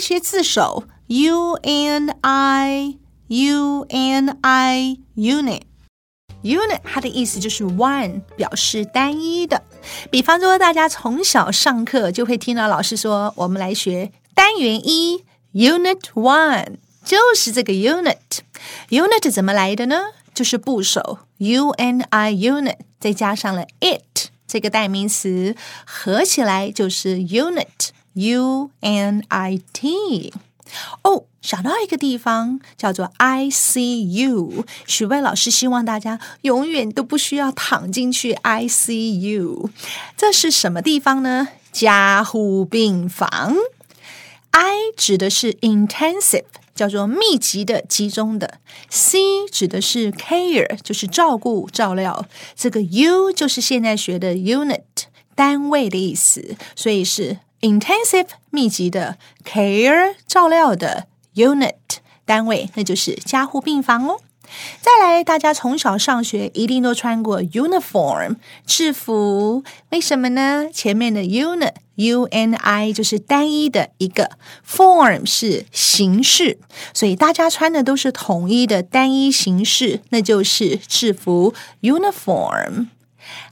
[0.00, 2.98] 学字首，u n i
[3.28, 5.62] u n i unit。
[6.42, 9.62] unit 它的意思就是 one，表示单一的。
[10.10, 18.40] 比方说，大家从小上课就会听到老师说，我们来学单元一，unit one，就是这个 unit。
[18.90, 19.96] unit 怎么来的呢？
[20.32, 27.66] 就是部首 u n i unit，再加上了 it 这个代名词，合起来就是 unit
[28.14, 30.32] u n i t。
[31.02, 39.70] 哦，想到一个地方叫做 ICU，许巍老师希望大家永远都不需要躺进去 ICU。
[40.14, 41.48] 这是什么地方呢？
[41.72, 43.56] 加护病房。
[44.50, 46.44] I 指的是 intensive，
[46.74, 48.58] 叫做密集的、集中的。
[48.90, 49.18] C
[49.50, 52.26] 指的是 care，就是照顾、照料。
[52.54, 54.82] 这个 U 就是现在学的 unit，
[55.34, 57.38] 单位的意思，所以是。
[57.60, 61.74] Intensive 密集的 care 照料的 unit
[62.24, 64.20] 单位，那就是加护病房哦。
[64.80, 70.68] 再来，大家从小上学一定都穿过 uniform 制服，为什么呢？
[70.72, 74.30] 前面的 unit u n i 就是单一的一个
[74.66, 76.58] ，form 是形式，
[76.94, 82.86] 所以大家穿的都是统一的单一形式，那就是制服 uniform。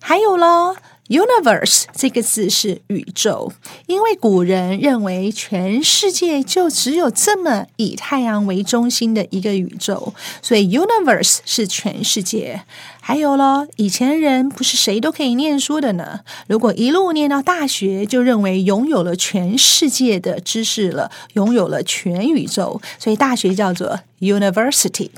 [0.01, 0.77] 还有喽。
[1.09, 3.53] Universe 这个字是宇宙，
[3.87, 10.13] 因为古人认为全世界就只有这么以太阳为中心的一个宇宙，
[10.43, 12.63] 所以 Universe 是全世界。
[13.01, 16.21] 还有咯，以前人不是谁都可以念书的呢。
[16.49, 25.11] 如果一路念到大学，就认为拥有了全世界的知识了，拥有了全宇宙，所以大学叫做 University。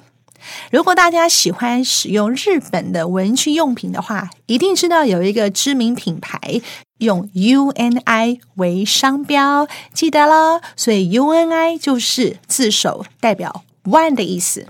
[0.70, 6.38] 如果大家喜欢使用日本的文具用品的话，一定知道有一个知名品牌
[6.98, 10.60] 用 U N I 为商标，记得喽。
[10.76, 14.66] 所以 U N I 就是字首，代表 one 的意思。